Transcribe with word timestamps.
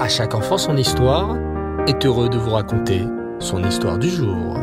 À 0.00 0.08
chaque 0.08 0.34
enfant 0.34 0.56
son 0.56 0.78
histoire 0.78 1.36
est 1.86 2.06
heureux 2.06 2.30
de 2.30 2.38
vous 2.38 2.52
raconter 2.52 3.02
son 3.38 3.62
histoire 3.62 3.98
du 3.98 4.08
jour. 4.08 4.56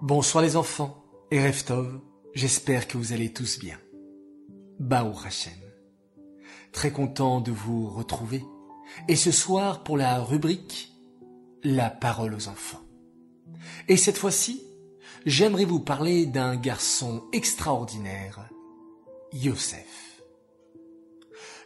Bonsoir 0.00 0.44
les 0.44 0.54
enfants 0.54 1.02
et 1.32 1.44
Reftov, 1.44 1.98
j'espère 2.34 2.86
que 2.86 2.98
vous 2.98 3.12
allez 3.12 3.32
tous 3.32 3.58
bien. 3.58 3.78
Baou 4.78 5.12
Hashem. 5.26 5.58
Très 6.70 6.92
content 6.92 7.40
de 7.40 7.50
vous 7.50 7.88
retrouver. 7.88 8.44
Et 9.08 9.16
ce 9.16 9.32
soir 9.32 9.82
pour 9.82 9.96
la 9.96 10.20
rubrique 10.20 10.92
La 11.64 11.90
parole 11.90 12.34
aux 12.34 12.46
enfants. 12.46 12.84
Et 13.88 13.96
cette 13.96 14.18
fois-ci, 14.18 14.62
j'aimerais 15.26 15.64
vous 15.64 15.80
parler 15.80 16.26
d'un 16.26 16.54
garçon 16.54 17.24
extraordinaire, 17.32 18.48
Yosef. 19.32 20.22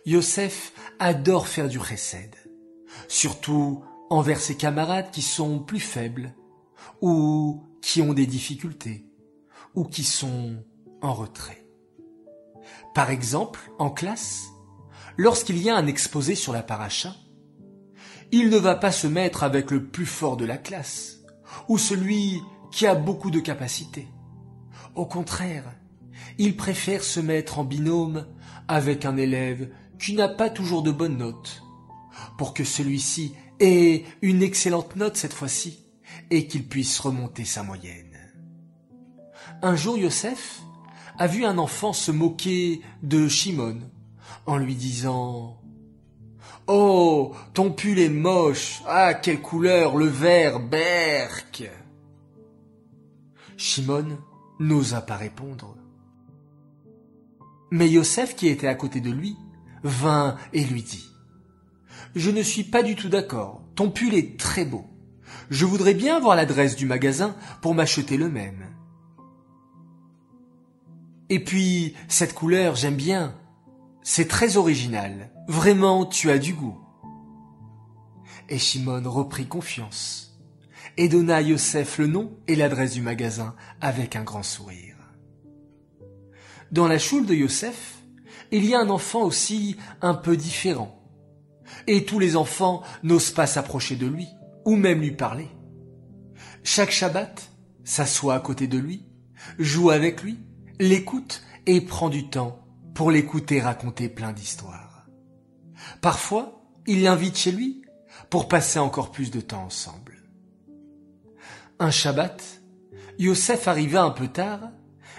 Yosef 0.04 0.73
adore 0.98 1.48
faire 1.48 1.68
du 1.68 1.78
chesed, 1.80 2.34
surtout 3.09 3.82
envers 4.10 4.38
ses 4.40 4.56
camarades 4.56 5.10
qui 5.10 5.23
sont 5.23 5.60
plus 5.60 5.80
faibles, 5.80 6.34
ou 7.00 7.62
qui 7.80 8.02
ont 8.02 8.12
des 8.12 8.27
difficultés, 8.27 9.06
ou 9.74 9.84
qui 9.84 10.04
sont 10.04 10.62
en 11.00 11.14
retrait. 11.14 11.66
Par 12.95 13.09
exemple, 13.09 13.70
en 13.78 13.90
classe, 13.90 14.45
lorsqu'il 15.16 15.56
y 15.56 15.70
a 15.70 15.76
un 15.76 15.87
exposé 15.87 16.34
sur 16.34 16.52
la 16.52 16.62
paracha, 16.62 17.15
il 18.30 18.51
ne 18.51 18.59
va 18.59 18.74
pas 18.74 18.92
se 18.92 19.06
mettre 19.06 19.42
avec 19.42 19.70
le 19.70 19.87
plus 19.87 20.06
fort 20.06 20.37
de 20.37 20.45
la 20.45 20.59
classe, 20.59 21.23
ou 21.68 21.78
celui 21.78 22.42
qui 22.70 22.87
a 22.87 22.95
beaucoup 22.95 23.30
de 23.30 23.40
capacités. 23.40 24.09
Au 24.95 25.06
contraire, 25.06 25.65
il 26.38 26.56
préfère 26.56 27.02
se 27.02 27.20
mettre 27.20 27.59
en 27.59 27.64
binôme 27.64 28.27
avec 28.68 29.04
un 29.04 29.16
élève 29.16 29.68
qui 29.98 30.15
n'a 30.15 30.29
pas 30.29 30.51
toujours 30.51 30.82
de 30.82 30.90
bonnes 30.90 31.18
notes, 31.18 31.62
pour 32.38 32.54
que 32.54 32.65
celui-ci 32.65 33.34
ait 33.60 34.04
une 34.23 34.42
excellente 34.42 34.96
note 34.96 35.16
cette 35.16 35.32
fois-ci, 35.32 35.80
et 36.30 36.46
qu'il 36.46 36.66
puisse 36.66 36.98
remonter 36.98 37.45
sa 37.45 37.62
moyenne. 37.62 38.18
Un 39.62 39.76
jour, 39.76 39.96
Yosef 39.96 40.62
a 41.18 41.26
vu 41.26 41.45
un 41.45 41.59
enfant 41.59 41.92
se 41.92 42.10
moquer 42.10 42.80
de 43.02 43.29
Shimon, 43.29 43.79
en 44.46 44.57
lui 44.57 44.74
disant 44.74 45.60
Oh, 46.66 47.35
ton 47.52 47.73
pull 47.73 47.98
est 47.98 48.09
moche. 48.09 48.82
Ah, 48.87 49.15
quelle 49.15 49.42
couleur, 49.42 49.96
le 49.96 50.07
vert, 50.07 50.60
berk. 50.60 51.70
Shimon 53.57 54.18
n'osa 54.59 55.02
pas 55.02 55.16
répondre. 55.16 55.76
Mais 57.74 57.90
Yosef, 57.90 58.36
qui 58.36 58.46
était 58.46 58.68
à 58.68 58.76
côté 58.76 59.00
de 59.00 59.10
lui, 59.10 59.36
vint 59.82 60.36
et 60.52 60.62
lui 60.62 60.84
dit 60.84 61.10
Je 62.14 62.30
ne 62.30 62.40
suis 62.40 62.62
pas 62.62 62.84
du 62.84 62.94
tout 62.94 63.08
d'accord. 63.08 63.62
Ton 63.74 63.90
pull 63.90 64.14
est 64.14 64.38
très 64.38 64.64
beau. 64.64 64.86
Je 65.50 65.66
voudrais 65.66 65.94
bien 65.94 66.16
avoir 66.16 66.36
l'adresse 66.36 66.76
du 66.76 66.86
magasin 66.86 67.34
pour 67.62 67.75
m'acheter 67.75 68.16
le 68.16 68.28
même. 68.28 68.64
Et 71.30 71.42
puis, 71.42 71.97
cette 72.06 72.32
couleur, 72.32 72.76
j'aime 72.76 72.94
bien. 72.94 73.34
C'est 74.04 74.28
très 74.28 74.56
original. 74.56 75.32
Vraiment, 75.48 76.06
tu 76.06 76.30
as 76.30 76.38
du 76.38 76.54
goût. 76.54 76.78
Et 78.48 78.58
Shimon 78.58 79.02
reprit 79.10 79.48
confiance 79.48 80.38
et 80.97 81.08
donna 81.08 81.38
à 81.38 81.41
Yosef 81.41 81.98
le 81.98 82.06
nom 82.06 82.38
et 82.47 82.54
l'adresse 82.54 82.92
du 82.92 83.02
magasin 83.02 83.56
avec 83.80 84.14
un 84.14 84.22
grand 84.22 84.44
sourire. 84.44 84.94
Dans 86.72 86.88
la 86.88 86.98
choule 86.98 87.26
de 87.26 87.34
Yosef, 87.34 87.98
il 88.50 88.65
y 88.65 88.75
a 88.75 88.81
un 88.81 88.91
enfant 88.91 89.22
aussi 89.22 89.76
un 90.00 90.15
peu 90.15 90.37
différent. 90.37 91.00
Et 91.87 92.04
tous 92.04 92.19
les 92.19 92.37
enfants 92.37 92.82
n'osent 93.03 93.31
pas 93.31 93.47
s'approcher 93.47 93.97
de 93.97 94.06
lui, 94.06 94.28
ou 94.64 94.76
même 94.76 95.00
lui 95.00 95.12
parler. 95.12 95.48
Chaque 96.62 96.91
Shabbat, 96.91 97.50
s'assoit 97.84 98.34
à 98.34 98.41
côté 98.41 98.66
de 98.66 98.78
lui, 98.78 99.04
joue 99.58 99.91
avec 99.91 100.22
lui, 100.22 100.38
l'écoute 100.80 101.42
et 101.66 101.80
prend 101.80 102.08
du 102.08 102.28
temps 102.28 102.66
pour 102.94 103.10
l'écouter 103.10 103.60
raconter 103.60 104.08
plein 104.08 104.32
d'histoires. 104.32 105.06
Parfois, 106.00 106.62
il 106.86 107.02
l'invite 107.02 107.36
chez 107.36 107.52
lui 107.52 107.82
pour 108.31 108.48
passer 108.48 108.78
encore 108.78 109.10
plus 109.10 109.31
de 109.31 109.41
temps 109.41 109.64
ensemble. 109.64 110.22
Un 111.78 111.91
Shabbat, 111.91 112.42
Yosef 113.19 113.69
arriva 113.69 114.02
un 114.02 114.10
peu 114.10 114.28
tard 114.28 114.70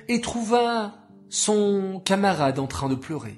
et 0.08 0.22
trouva 0.22 1.05
son 1.30 2.02
camarade 2.04 2.60
en 2.60 2.68
train 2.68 2.90
de 2.90 2.96
pleurer. 2.96 3.38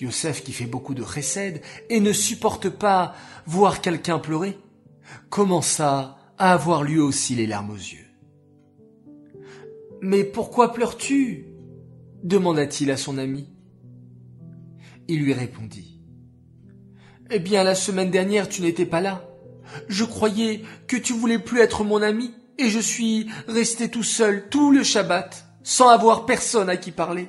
Yosef, 0.00 0.42
qui 0.42 0.52
fait 0.52 0.66
beaucoup 0.66 0.94
de 0.94 1.04
chesed 1.04 1.60
et 1.88 2.00
ne 2.00 2.12
supporte 2.12 2.68
pas 2.68 3.14
voir 3.46 3.80
quelqu'un 3.80 4.18
pleurer, 4.18 4.58
commença 5.28 6.18
à 6.38 6.52
avoir 6.52 6.82
lui 6.82 6.98
aussi 6.98 7.34
les 7.34 7.46
larmes 7.46 7.70
aux 7.70 7.74
yeux. 7.74 8.06
Mais 10.00 10.24
pourquoi 10.24 10.72
pleures-tu? 10.72 11.46
demanda-t-il 12.22 12.90
à 12.90 12.96
son 12.96 13.18
ami. 13.18 13.48
Il 15.08 15.22
lui 15.22 15.32
répondit. 15.32 16.00
Eh 17.30 17.38
bien, 17.38 17.64
la 17.64 17.74
semaine 17.74 18.10
dernière, 18.10 18.48
tu 18.48 18.62
n'étais 18.62 18.86
pas 18.86 19.00
là. 19.00 19.24
Je 19.88 20.04
croyais 20.04 20.62
que 20.86 20.96
tu 20.96 21.12
voulais 21.12 21.38
plus 21.38 21.60
être 21.60 21.84
mon 21.84 22.02
ami, 22.02 22.34
et 22.58 22.68
je 22.68 22.78
suis 22.78 23.28
resté 23.46 23.88
tout 23.88 24.02
seul 24.02 24.48
tout 24.50 24.70
le 24.70 24.82
Shabbat, 24.82 25.46
sans 25.62 25.88
avoir 25.88 26.26
personne 26.26 26.68
à 26.68 26.76
qui 26.76 26.92
parler. 26.92 27.28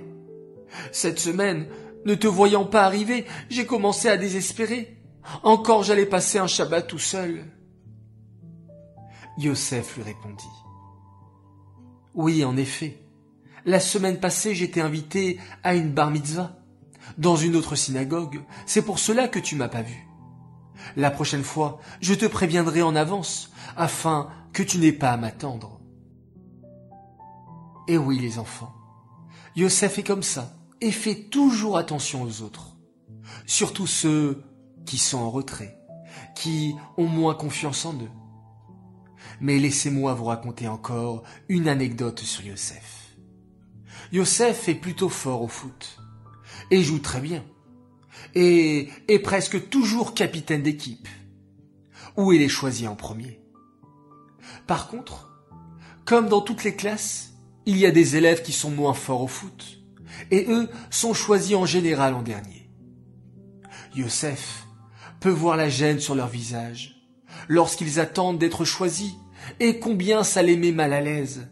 Cette 0.91 1.19
semaine, 1.19 1.67
ne 2.05 2.15
te 2.15 2.27
voyant 2.27 2.65
pas 2.65 2.83
arriver, 2.83 3.25
j'ai 3.49 3.65
commencé 3.65 4.09
à 4.09 4.17
désespérer. 4.17 4.97
Encore 5.43 5.83
j'allais 5.83 6.05
passer 6.05 6.39
un 6.39 6.47
Shabbat 6.47 6.87
tout 6.87 6.99
seul. 6.99 7.45
Yosef 9.37 9.97
lui 9.97 10.03
répondit. 10.03 10.43
Oui, 12.13 12.43
en 12.43 12.57
effet. 12.57 12.99
La 13.65 13.79
semaine 13.79 14.19
passée, 14.19 14.55
j'étais 14.55 14.81
invité 14.81 15.39
à 15.63 15.75
une 15.75 15.91
bar 15.91 16.11
mitzvah, 16.11 16.57
dans 17.17 17.35
une 17.35 17.55
autre 17.55 17.75
synagogue. 17.75 18.41
C'est 18.65 18.81
pour 18.81 18.99
cela 18.99 19.27
que 19.27 19.39
tu 19.39 19.55
m'as 19.55 19.69
pas 19.69 19.83
vu. 19.83 20.07
La 20.95 21.11
prochaine 21.11 21.43
fois, 21.43 21.79
je 22.01 22.13
te 22.13 22.25
préviendrai 22.25 22.81
en 22.81 22.95
avance, 22.95 23.51
afin 23.77 24.29
que 24.51 24.63
tu 24.63 24.79
n'aies 24.79 24.91
pas 24.91 25.11
à 25.11 25.17
m'attendre. 25.17 25.80
Et 27.87 27.97
oui, 27.97 28.19
les 28.19 28.39
enfants, 28.39 28.73
Yosef 29.55 29.99
est 29.99 30.03
comme 30.03 30.23
ça, 30.23 30.55
et 30.79 30.91
fait 30.91 31.29
toujours 31.29 31.77
attention 31.77 32.23
aux 32.23 32.41
autres. 32.41 32.77
Surtout 33.45 33.87
ceux 33.87 34.43
qui 34.85 34.97
sont 34.97 35.19
en 35.19 35.29
retrait, 35.29 35.77
qui 36.35 36.75
ont 36.97 37.07
moins 37.07 37.35
confiance 37.35 37.85
en 37.85 37.93
eux. 37.93 38.11
Mais 39.39 39.57
laissez-moi 39.57 40.13
vous 40.13 40.25
raconter 40.25 40.67
encore 40.67 41.23
une 41.49 41.67
anecdote 41.67 42.19
sur 42.19 42.45
Yosef. 42.45 43.15
Yosef 44.11 44.69
est 44.69 44.75
plutôt 44.75 45.09
fort 45.09 45.41
au 45.41 45.47
foot, 45.47 45.97
et 46.69 46.83
joue 46.83 46.99
très 46.99 47.21
bien, 47.21 47.43
et 48.35 48.89
est 49.07 49.19
presque 49.19 49.69
toujours 49.69 50.13
capitaine 50.13 50.63
d'équipe, 50.63 51.07
où 52.17 52.31
il 52.31 52.41
est 52.41 52.49
choisi 52.49 52.87
en 52.87 52.95
premier. 52.95 53.41
Par 54.67 54.87
contre, 54.87 55.29
comme 56.05 56.29
dans 56.29 56.41
toutes 56.41 56.63
les 56.63 56.75
classes, 56.75 57.30
il 57.65 57.77
y 57.77 57.85
a 57.85 57.91
des 57.91 58.15
élèves 58.15 58.41
qui 58.41 58.51
sont 58.51 58.71
moins 58.71 58.93
forts 58.93 59.21
au 59.21 59.27
foot, 59.27 59.79
et 60.31 60.45
eux 60.49 60.69
sont 60.89 61.13
choisis 61.13 61.55
en 61.55 61.65
général 61.65 62.13
en 62.13 62.21
dernier. 62.21 62.69
Yosef 63.95 64.65
peut 65.19 65.29
voir 65.29 65.57
la 65.57 65.69
gêne 65.69 65.99
sur 65.99 66.15
leur 66.15 66.27
visage 66.27 66.95
lorsqu'ils 67.47 67.99
attendent 67.99 68.39
d'être 68.39 68.65
choisis, 68.65 69.13
et 69.59 69.79
combien 69.79 70.23
ça 70.23 70.43
les 70.43 70.55
met 70.55 70.71
mal 70.71 70.93
à 70.93 71.01
l'aise. 71.01 71.47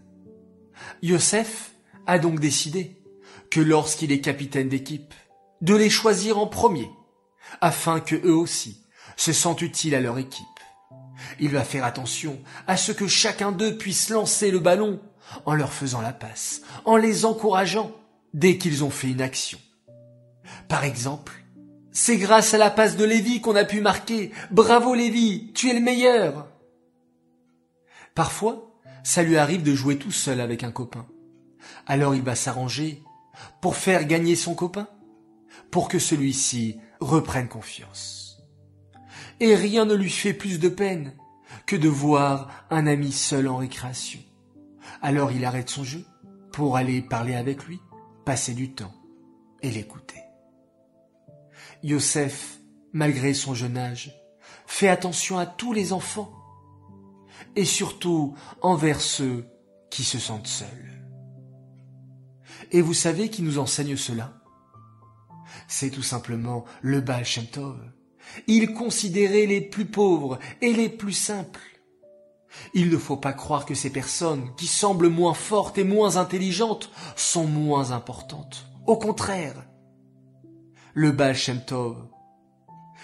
Yosef 1.02 1.72
a 2.06 2.19
donc 2.19 2.40
décidé 2.40 3.02
que 3.50 3.60
lorsqu'il 3.60 4.12
est 4.12 4.22
capitaine 4.22 4.69
d'équipe, 4.69 5.13
de 5.62 5.75
les 5.75 5.89
choisir 5.89 6.38
en 6.38 6.48
premier, 6.48 6.89
afin 7.62 8.00
que 8.00 8.16
eux 8.16 8.36
aussi 8.36 8.86
se 9.18 9.34
sentent 9.34 9.62
utiles 9.62 9.95
à 9.95 10.01
leur 10.01 10.18
équipe. 10.18 10.45
Il 11.39 11.50
va 11.50 11.63
faire 11.63 11.84
attention 11.84 12.39
à 12.68 12.78
ce 12.78 12.92
que 12.92 13.07
chacun 13.07 13.51
d'eux 13.51 13.78
puisse 13.78 14.10
lancer 14.10 14.51
le 14.51 14.60
ballon 14.60 15.01
en 15.46 15.54
leur 15.54 15.74
faisant 15.74 16.02
la 16.02 16.14
passe, 16.14 16.62
en 16.86 16.98
les 16.98 17.26
encourageant 17.26 17.92
dès 18.34 18.58
qu'ils 18.58 18.84
ont 18.84 18.90
fait 18.90 19.10
une 19.10 19.22
action. 19.22 19.60
Par 20.68 20.84
exemple, 20.84 21.34
c'est 21.92 22.18
grâce 22.18 22.54
à 22.54 22.58
la 22.58 22.70
passe 22.70 22.98
de 22.98 23.06
Lévi 23.06 23.42
qu'on 23.42 23.56
a 23.56 23.66
pu 23.66 23.81
marquer 23.81 24.31
Bravo 24.52 24.94
Lévi, 24.94 25.52
tu 25.54 25.70
es 25.70 25.74
le 25.74 25.80
meilleur. 25.80 26.48
Parfois, 28.16 28.76
ça 29.04 29.24
lui 29.24 29.38
arrive 29.38 29.64
de 29.64 29.76
jouer 29.76 29.98
tout 29.98 30.12
seul 30.12 30.42
avec 30.42 30.64
un 30.64 30.72
copain. 30.72 31.08
Alors 31.86 32.16
il 32.16 32.22
va 32.22 32.36
s'arranger 32.36 33.04
pour 33.62 33.75
faire 33.75 34.06
gagner 34.06 34.36
son 34.36 34.56
copain, 34.56 34.88
pour 35.72 35.88
que 35.88 36.00
celui-ci 36.00 36.78
reprenne 37.00 37.48
confiance. 37.48 38.42
Et 39.40 39.56
rien 39.56 39.86
ne 39.86 39.94
lui 39.94 40.10
fait 40.10 40.34
plus 40.34 40.60
de 40.60 40.70
peine 40.70 41.14
que 41.66 41.75
de 41.75 41.88
voir 41.88 42.66
un 42.70 42.88
ami 42.88 43.12
seul 43.12 43.48
en 43.48 43.58
récréation. 43.58 44.20
Alors 45.01 45.31
il 45.31 45.45
arrête 45.45 45.69
son 45.69 45.83
jeu 45.83 46.06
pour 46.51 46.77
aller 46.77 47.01
parler 47.01 47.36
avec 47.36 47.65
lui, 47.65 47.80
passer 48.25 48.53
du 48.53 48.74
temps. 48.74 48.94
et 49.62 49.71
l'écouter. 49.71 50.21
Yosef, 51.83 52.59
malgré 52.94 53.33
son 53.33 53.53
jeune 53.53 53.77
âge, 53.77 54.13
fait 54.65 54.89
attention 54.89 55.38
à 55.38 55.45
tous 55.45 55.74
les 55.74 55.94
enfants 55.94 56.33
et 57.56 57.65
surtout 57.65 58.36
envers 58.62 59.01
ceux 59.01 59.47
qui 59.89 60.03
se 60.03 60.19
sentent 60.19 60.47
seuls. 60.47 60.68
Et 62.71 62.81
vous 62.81 62.94
savez 62.94 63.30
qui 63.30 63.41
nous 63.41 63.57
enseigne 63.57 63.97
cela? 63.97 64.41
C'est 65.68 65.89
tout 65.89 66.03
simplement 66.03 66.65
le 66.81 67.01
Baal 67.01 67.25
Shem. 67.25 67.45
Il 68.47 68.74
considérait 68.74 69.47
les 69.47 69.62
plus 69.62 69.86
pauvres 69.86 70.38
et 70.62 70.74
les 70.74 70.89
plus 70.89 71.13
simples. 71.13 71.79
Il 72.74 72.90
ne 72.90 72.98
faut 72.98 73.18
pas 73.18 73.34
croire 73.34 73.66
que 73.66 73.75
ces 73.75 73.92
personnes, 73.92 74.54
qui 74.56 74.68
semblent 74.68 75.10
moins 75.10 75.34
fortes 75.34 75.78
et 75.78 75.84
moins 75.84 76.18
intelligentes, 76.18 76.92
sont 77.16 77.46
moins 77.46 77.92
importantes. 77.92 78.66
Au 78.88 78.98
contraire, 78.98 79.68
le 80.94 81.12
Baal 81.12 81.36
Shem 81.36 81.63
Tov 81.63 82.07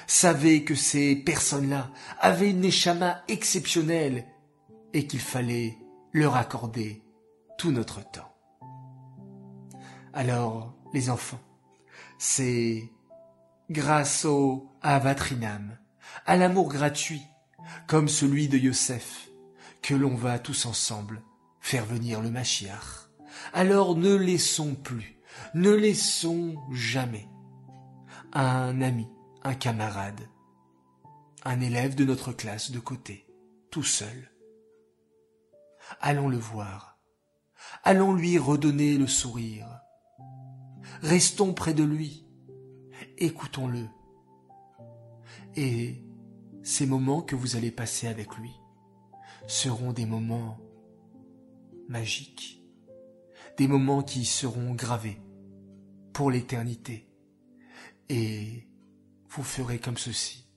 savait 0.07 0.63
que 0.63 0.75
ces 0.75 1.15
personnes-là 1.15 1.89
avaient 2.19 2.51
une 2.51 2.62
neshama 2.62 3.21
exceptionnelle 3.27 4.25
et 4.94 5.07
qu'il 5.07 5.19
fallait 5.19 5.77
leur 6.12 6.36
accorder 6.36 7.03
tout 7.57 7.71
notre 7.71 8.01
temps. 8.12 8.31
Alors, 10.13 10.74
les 10.94 11.09
enfants, 11.09 11.42
c'est 12.18 12.89
grâce 13.69 14.25
au 14.25 14.69
avatrinam, 14.81 15.77
à 16.25 16.38
l'amour 16.38 16.69
gratuit, 16.69 17.24
comme 17.88 18.07
celui 18.07 18.47
de 18.47 18.57
Yosef, 18.57 19.27
que 19.85 19.93
l'on 19.93 20.15
va 20.15 20.39
tous 20.39 20.65
ensemble 20.65 21.21
faire 21.59 21.85
venir 21.85 22.19
le 22.19 22.31
Mashiach. 22.31 23.11
Alors 23.53 23.95
ne 23.95 24.15
laissons 24.15 24.73
plus, 24.73 25.19
ne 25.53 25.69
laissons 25.69 26.55
jamais 26.71 27.29
un 28.33 28.81
ami, 28.81 29.07
un 29.43 29.53
camarade, 29.53 30.27
un 31.43 31.61
élève 31.61 31.93
de 31.93 32.03
notre 32.03 32.33
classe 32.33 32.71
de 32.71 32.79
côté, 32.79 33.27
tout 33.69 33.83
seul, 33.83 34.31
Allons 36.01 36.29
le 36.29 36.37
voir. 36.37 36.97
Allons 37.83 38.15
lui 38.15 38.39
redonner 38.39 38.97
le 38.97 39.05
sourire. 39.05 39.67
Restons 41.03 41.53
près 41.53 41.75
de 41.75 41.83
lui. 41.83 42.25
Écoutons-le. 43.19 43.87
Et 45.55 46.03
ces 46.63 46.87
moments 46.87 47.21
que 47.21 47.35
vous 47.35 47.55
allez 47.55 47.69
passer 47.69 48.07
avec 48.07 48.35
lui 48.37 48.51
seront 49.47 49.94
des 49.94 50.06
moments 50.06 50.57
magiques, 51.88 52.63
des 53.57 53.68
moments 53.68 54.03
qui 54.03 54.25
seront 54.25 54.74
gravés 54.74 55.19
pour 56.13 56.31
l'éternité. 56.31 57.09
Et 58.09 58.68
vous 59.30 59.44
ferez 59.44 59.80
comme 59.80 59.97
ceci, 59.97 60.47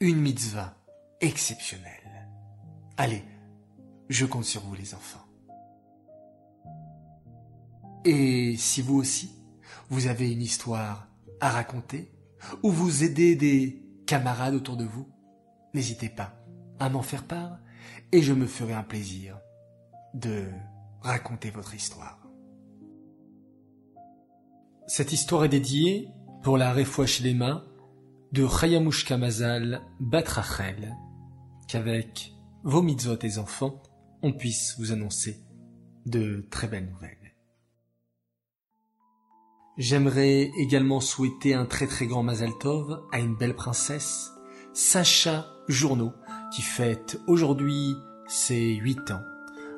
une 0.00 0.20
mitzvah 0.20 0.76
exceptionnelle. 1.20 2.28
Allez, 2.96 3.24
je 4.08 4.26
compte 4.26 4.44
sur 4.44 4.62
vous 4.62 4.74
les 4.74 4.94
enfants. 4.94 5.26
Et 8.04 8.56
si 8.56 8.82
vous 8.82 8.96
aussi, 8.96 9.32
vous 9.88 10.06
avez 10.06 10.30
une 10.30 10.42
histoire 10.42 11.08
à 11.40 11.50
raconter, 11.50 12.12
ou 12.62 12.70
vous 12.70 13.02
aidez 13.02 13.34
des 13.34 13.82
camarades 14.06 14.54
autour 14.54 14.76
de 14.76 14.84
vous, 14.84 15.08
n'hésitez 15.72 16.10
pas 16.10 16.34
à 16.78 16.90
m'en 16.90 17.02
faire 17.02 17.24
part, 17.24 17.58
et 18.14 18.22
je 18.22 18.32
me 18.32 18.46
ferai 18.46 18.74
un 18.74 18.84
plaisir 18.84 19.40
de 20.14 20.44
raconter 21.00 21.50
votre 21.50 21.74
histoire. 21.74 22.20
Cette 24.86 25.10
histoire 25.10 25.44
est 25.44 25.48
dédiée 25.48 26.06
pour 26.44 26.56
la 26.56 26.72
les 26.74 27.34
mains 27.34 27.64
de 28.30 28.46
Chayamushka 28.46 29.16
Mazal 29.16 29.82
Batrachel, 29.98 30.94
qu'avec 31.66 32.32
vos 32.62 32.82
mitzvot 32.82 33.18
et 33.20 33.38
enfants, 33.38 33.82
on 34.22 34.32
puisse 34.32 34.76
vous 34.78 34.92
annoncer 34.92 35.42
de 36.06 36.46
très 36.52 36.68
belles 36.68 36.88
nouvelles. 36.88 37.34
J'aimerais 39.76 40.52
également 40.56 41.00
souhaiter 41.00 41.52
un 41.54 41.66
très 41.66 41.88
très 41.88 42.06
grand 42.06 42.22
Mazal 42.22 42.56
Tov 42.60 43.02
à 43.10 43.18
une 43.18 43.34
belle 43.34 43.56
princesse, 43.56 44.30
Sacha 44.72 45.46
Journeau, 45.66 46.12
qui 46.54 46.62
fête 46.62 47.20
aujourd'hui 47.26 47.96
ses 48.28 48.74
8 48.74 49.10
ans. 49.10 49.22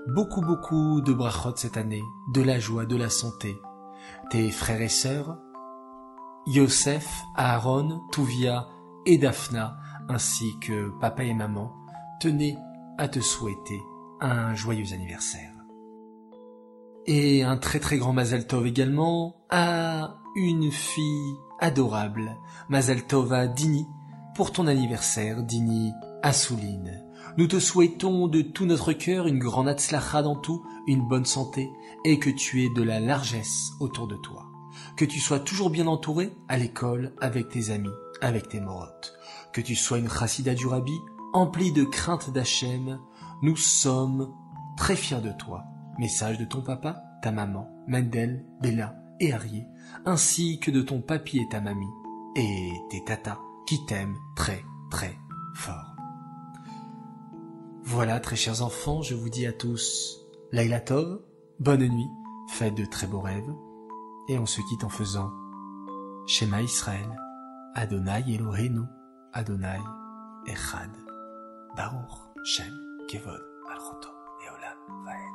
Beaucoup 0.09 0.43
beaucoup 0.43 1.01
de 1.01 1.13
brachot 1.13 1.57
cette 1.57 1.77
année, 1.77 2.03
de 2.35 2.43
la 2.43 2.59
joie, 2.59 2.85
de 2.85 2.97
la 2.97 3.09
santé. 3.09 3.57
Tes 4.31 4.51
frères 4.51 4.83
et 4.83 4.89
sœurs, 4.89 5.39
Yosef, 6.47 7.23
Aaron, 7.35 8.03
Tuvia 8.13 8.69
et 9.07 9.17
Daphna, 9.17 9.79
ainsi 10.09 10.59
que 10.61 10.91
papa 11.01 11.25
et 11.25 11.35
maman, 11.35 11.73
tenaient 12.21 12.59
à 12.99 13.09
te 13.09 13.21
souhaiter 13.21 13.81
un 14.21 14.55
joyeux 14.55 14.93
anniversaire. 14.93 15.53
Et 17.07 17.43
un 17.43 17.57
très 17.57 17.81
très 17.81 17.99
grand 17.99 18.13
Mazel 18.13 18.47
Tov 18.47 18.67
également 18.67 19.37
à 19.49 20.19
une 20.35 20.71
fille 20.71 21.37
adorable, 21.59 22.37
Mazel 22.69 23.07
Tov 23.07 23.33
à 23.33 23.47
Dini, 23.47 23.87
pour 24.35 24.53
ton 24.53 24.67
anniversaire, 24.67 25.43
Dini 25.43 25.93
Assouline. 26.27 27.05
Nous 27.37 27.47
te 27.47 27.61
souhaitons 27.61 28.27
de 28.27 28.43
tout 28.43 28.67
notre 28.67 28.93
cœur 28.93 29.29
une 29.29 29.39
grande 29.39 29.69
atzlacha 29.69 30.23
dans 30.23 30.35
tout, 30.35 30.67
une 30.89 31.07
bonne 31.07 31.25
santé, 31.25 31.71
et 32.05 32.19
que 32.19 32.31
tu 32.31 32.65
aies 32.65 32.75
de 32.75 32.83
la 32.83 32.99
largesse 32.99 33.71
autour 33.79 34.09
de 34.09 34.17
toi. 34.17 34.51
Que 34.97 35.05
tu 35.05 35.21
sois 35.21 35.39
toujours 35.39 35.71
bien 35.71 35.87
entouré 35.87 36.33
à 36.49 36.59
l'école, 36.59 37.15
avec 37.21 37.49
tes 37.49 37.71
amis, 37.71 37.95
avec 38.21 38.49
tes 38.49 38.61
morottes. 38.61 39.15
Que 39.53 39.61
tu 39.61 39.77
sois 39.77 39.99
une 39.99 40.11
chassida 40.11 40.55
du 40.55 40.67
rabbi, 40.67 40.99
emplie 41.33 41.71
de 41.71 41.85
crainte 41.85 42.33
d'Hachem, 42.33 42.99
nous 43.43 43.57
sommes 43.57 44.35
très 44.77 44.97
fiers 44.97 45.21
de 45.21 45.31
toi. 45.31 45.63
Message 46.01 46.39
de 46.39 46.45
ton 46.45 46.61
papa, 46.61 47.05
ta 47.23 47.31
maman, 47.31 47.71
Mendel, 47.87 48.45
Bella 48.61 48.97
et 49.21 49.33
Harry, 49.33 49.63
ainsi 50.05 50.59
que 50.59 50.73
de 50.73 50.83
ton 50.83 51.03
papy 51.03 51.39
et 51.39 51.49
ta 51.49 51.61
mamie, 51.61 51.87
et 52.35 52.73
tes 52.91 53.05
tatas, 53.05 53.39
qui 53.69 53.87
t'aiment 53.87 54.19
très 54.35 54.65
très 54.91 55.17
fort. 55.55 55.96
Voilà, 57.89 58.19
très 58.19 58.35
chers 58.35 58.63
enfants, 58.63 59.01
je 59.03 59.15
vous 59.15 59.29
dis 59.29 59.47
à 59.47 59.53
tous 59.53 60.19
Laila 60.51 60.81
Tov, 60.81 61.21
bonne 61.61 61.87
nuit, 61.87 62.11
faites 62.51 62.75
de 62.75 62.85
très 62.85 63.07
beaux 63.07 63.21
rêves, 63.21 63.55
et 64.29 64.41
on 64.41 64.45
se 64.45 64.61
quitte 64.69 64.83
en 64.83 64.89
faisant 64.89 65.31
Shema 66.27 66.63
Israël, 66.63 67.09
Adonai 67.77 68.25
Eloheinu, 68.27 68.81
Adonai 69.33 69.79
Echad, 70.49 70.91
Baruch 71.77 72.11
Shem 72.43 72.75
Kevod 73.07 73.41
Al-Roto, 73.71 74.09
Neolam 74.43 75.05
Vael. 75.05 75.26